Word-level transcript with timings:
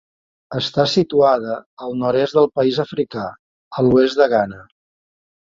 Està 0.59 0.85
situada 0.93 1.57
al 1.87 1.93
nord-est 2.05 2.39
del 2.39 2.49
país 2.61 2.81
africà, 2.85 3.27
a 3.83 3.87
l'oest 3.89 4.21
de 4.25 4.31
Ghana. 4.35 4.61